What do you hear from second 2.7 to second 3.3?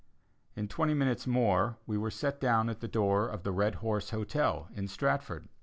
the door